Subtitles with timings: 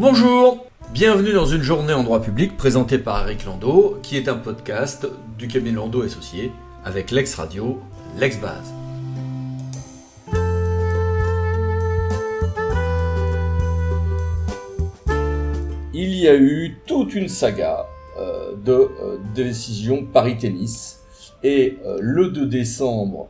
[0.00, 4.36] Bonjour Bienvenue dans une journée en droit public présentée par Eric Landau, qui est un
[4.36, 5.06] podcast
[5.38, 6.52] du cabinet Landau Associé
[6.86, 7.78] avec l'ex-radio,
[8.18, 8.72] l'ex-base.
[15.92, 17.84] Il y a eu toute une saga
[18.18, 21.00] euh, de euh, décisions Paris Tennis
[21.42, 23.28] et euh, le 2 décembre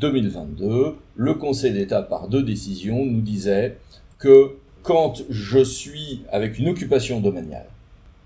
[0.00, 3.78] 2022, le Conseil d'État par deux décisions nous disait
[4.18, 7.66] que quand je suis avec une occupation domaniale,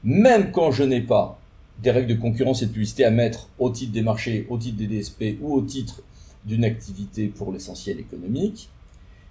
[0.05, 1.39] même quand je n'ai pas
[1.83, 4.77] des règles de concurrence et de publicité à mettre au titre des marchés, au titre
[4.77, 6.03] des DSP ou au titre
[6.45, 8.69] d'une activité pour l'essentiel économique,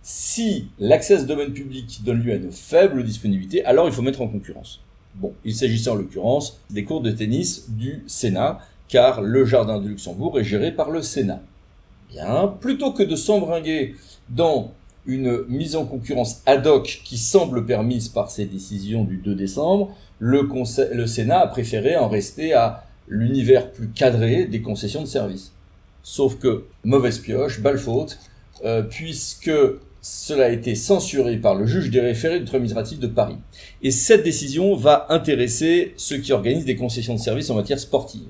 [0.04, 4.02] si l'accès à ce domaine public donne lieu à une faible disponibilité, alors il faut
[4.02, 4.82] mettre en concurrence.
[5.16, 9.88] Bon, il s'agissait en l'occurrence des cours de tennis du Sénat, car le Jardin de
[9.88, 11.42] Luxembourg est géré par le Sénat.
[12.10, 13.96] Bien, plutôt que de s'embringuer
[14.30, 14.74] dans
[15.06, 19.96] une mise en concurrence ad hoc qui semble permise par ces décisions du 2 décembre,
[20.20, 20.48] le,
[20.94, 25.52] le Sénat a préféré en rester à l'univers plus cadré des concessions de services.
[26.04, 28.20] Sauf que, mauvaise pioche, balle faute,
[28.64, 29.52] euh, puisque
[30.02, 33.38] cela a été censuré par le juge des référés du administratif de Paris.
[33.84, 38.30] Et cette décision va intéresser ceux qui organisent des concessions de services en matière sportive.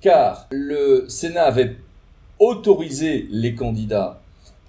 [0.00, 1.76] Car le Sénat avait
[2.38, 4.20] autorisé les candidats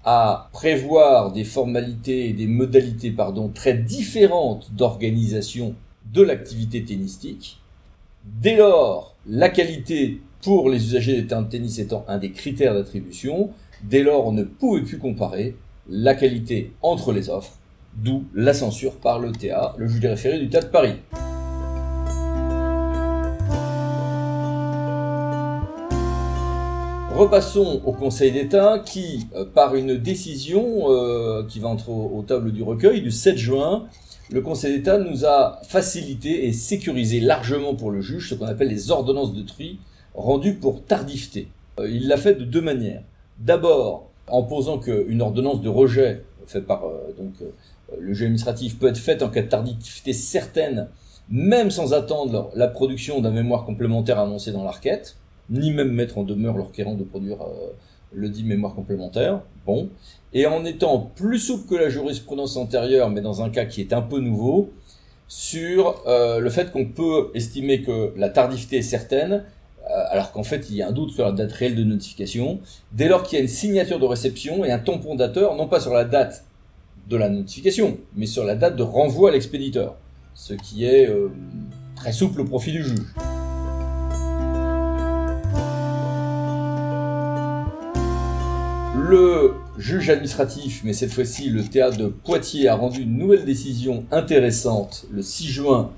[0.09, 5.75] à prévoir des formalités et des modalités pardon, très différentes d'organisation
[6.14, 7.59] de l'activité tennistique.
[8.23, 12.73] Dès lors, la qualité pour les usagers des terrains de tennis étant un des critères
[12.73, 13.49] d'attribution,
[13.83, 15.58] dès lors on ne pouvait plus comparer
[15.89, 17.58] la qualité entre les offres,
[17.94, 20.95] d'où la censure par le TA, le juge des référés du TA de Paris.
[27.18, 32.52] Repassons au Conseil d'État qui, euh, par une décision euh, qui va entrer au, table
[32.52, 33.88] du recueil du 7 juin,
[34.30, 38.67] le Conseil d'État nous a facilité et sécurisé largement pour le juge ce qu'on appelle
[38.67, 39.80] les ordonnances de tri
[40.14, 41.48] rendues pour tardifté.
[41.80, 43.02] Euh, il l'a fait de deux manières.
[43.39, 46.83] D'abord, en posant qu'une ordonnance de rejet faite par
[47.17, 47.33] donc,
[48.00, 50.88] le juge administratif peut être faite en cas de tardifté certaine,
[51.32, 55.17] même sans attendre la production d'un mémoire complémentaire annoncé dans l'arquette
[55.49, 57.71] ni même mettre en demeure leur requérant de produire euh,
[58.13, 59.41] le dit mémoire complémentaire.
[59.65, 59.89] Bon.
[60.33, 63.93] Et en étant plus souple que la jurisprudence antérieure, mais dans un cas qui est
[63.93, 64.71] un peu nouveau,
[65.27, 69.43] sur euh, le fait qu'on peut estimer que la tardivité est certaine,
[69.83, 72.59] euh, alors qu'en fait il y a un doute sur la date réelle de notification,
[72.93, 75.79] dès lors qu'il y a une signature de réception et un tampon dateur, non pas
[75.79, 76.45] sur la date
[77.09, 79.95] de la notification, mais sur la date de renvoi à l'expéditeur,
[80.33, 81.09] ce qui est
[81.95, 82.99] très souple au profit du juge.
[89.08, 94.04] Le juge administratif, mais cette fois-ci le théâtre de Poitiers, a rendu une nouvelle décision
[94.12, 95.92] intéressante le 6 juin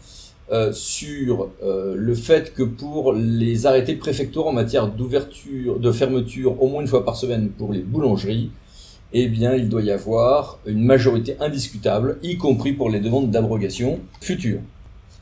[0.51, 6.61] euh, sur euh, le fait que pour les arrêtés préfectoraux en matière d'ouverture, de fermeture
[6.61, 8.51] au moins une fois par semaine pour les boulangeries,
[9.13, 13.97] eh bien, il doit y avoir une majorité indiscutable, y compris pour les demandes d'abrogation
[14.21, 14.61] futures,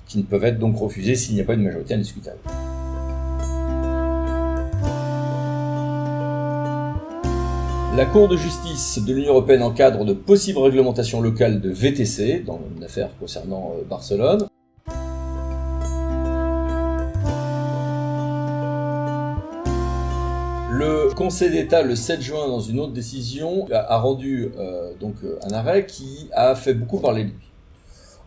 [0.10, 2.40] qui ne peuvent être donc refusées s'il n'y a pas une majorité indiscutable.
[7.98, 12.60] La Cour de justice de l'Union européenne encadre de possibles réglementations locales de VTC dans
[12.78, 14.46] une affaire concernant euh, Barcelone.
[20.70, 25.40] Le Conseil d'État, le 7 juin, dans une autre décision, a rendu euh, donc euh,
[25.50, 27.50] un arrêt qui a fait beaucoup parler de lui.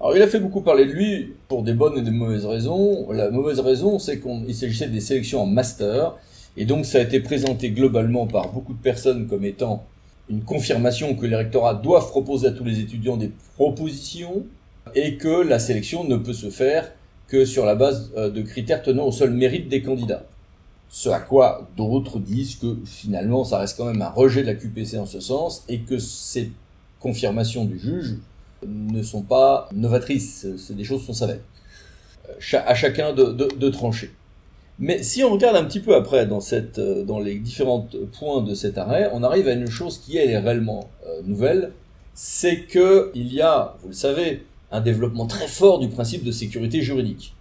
[0.01, 3.09] Alors, il a fait beaucoup parler de lui pour des bonnes et des mauvaises raisons.
[3.13, 6.17] La mauvaise raison, c'est qu'il s'agissait des sélections en master
[6.57, 9.85] et donc ça a été présenté globalement par beaucoup de personnes comme étant
[10.29, 14.47] une confirmation que les rectorats doivent proposer à tous les étudiants des propositions
[14.95, 16.93] et que la sélection ne peut se faire
[17.29, 20.25] que sur la base euh, de critères tenant au seul mérite des candidats.
[20.89, 24.55] Ce à quoi d'autres disent que finalement ça reste quand même un rejet de la
[24.55, 26.51] QPC en ce sens et que ces
[26.99, 28.17] confirmations du juge
[28.67, 31.41] ne sont pas novatrices, c'est des choses qu'on savait.
[32.29, 34.13] Euh, à chacun de, de trancher.
[34.81, 37.87] Mais si on regarde un petit peu après dans, euh, les différents
[38.19, 41.73] points de cet arrêt, on arrive à une chose qui est réellement euh, nouvelle,
[42.15, 44.43] c'est que il y a, vous le savez,
[44.73, 47.35] un développement très fort du principe de sécurité juridique.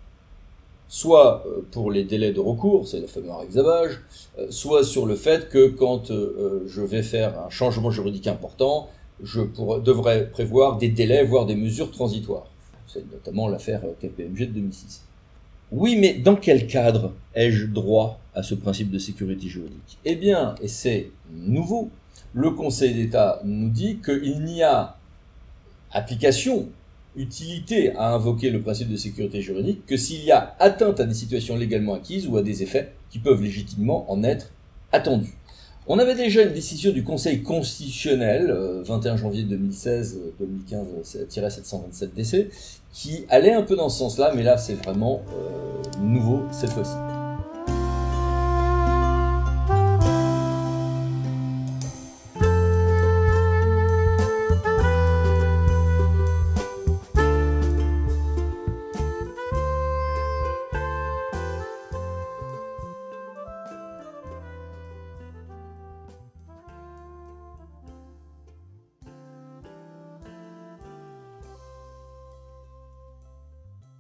[0.89, 4.01] Soit euh, pour les délais de recours, c'est le fameux exabage,
[4.49, 8.89] soit sur le fait que quand je vais faire un changement juridique important,
[9.23, 9.41] je
[9.85, 12.47] devrais prévoir des délais, voire des mesures transitoires.
[12.85, 15.08] C'est notamment l'affaire KPMG de 2006.
[15.71, 19.99] Oui, mais dans quel cadre ai-je droit à ce principe de sécurité juridique?
[20.03, 21.91] Eh bien, et c'est nouveau,
[22.33, 24.97] le Conseil d'État nous dit qu'il n'y a
[25.91, 26.67] application
[27.15, 31.13] utilité à invoquer le principe de sécurité juridique que s'il y a atteinte à des
[31.13, 34.51] situations légalement acquises ou à des effets qui peuvent légitimement en être
[34.91, 35.33] attendus.
[35.87, 38.55] On avait déjà une décision du Conseil constitutionnel,
[38.85, 40.19] 21 euh, janvier 2016,
[40.69, 42.51] 2015-727 DC,
[42.93, 47.08] qui allait un peu dans ce sens-là, mais là c'est vraiment euh, nouveau cette fois-ci.